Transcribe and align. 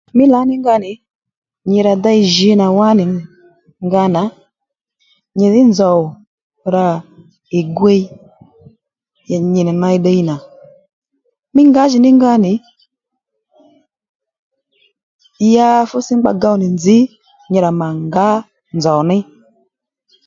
Mí 0.17 0.23
lǎní 0.33 0.53
nga 0.59 0.75
nì 0.83 0.91
nyi 1.69 1.79
rà 1.87 1.93
dey 2.03 2.21
jǐ 2.33 2.49
nà 2.59 2.65
wá 2.77 2.87
nì 2.97 3.05
nga 3.85 4.03
nà 4.15 4.21
nyìdhí 5.37 5.61
nzòw 5.71 5.99
rà 6.73 6.87
ì 7.57 7.59
gwiy 7.77 8.01
ya 9.29 9.37
nyì 9.53 9.61
nì 9.65 9.73
ney 9.81 9.97
ddiy 9.99 10.21
nà 10.29 10.35
mí 11.53 11.61
ngǎjìní 11.69 12.09
nga 12.17 12.31
nì 12.43 12.51
ya 15.53 15.67
fú 15.89 15.97
sǐngba 16.07 16.31
gow 16.41 16.55
nì 16.61 16.67
nzǐ 16.75 16.97
nyi 17.49 17.59
rà 17.65 17.71
mà 17.81 17.87
ngǎ 18.07 18.27
nzòw 18.77 18.99
ní 19.09 19.17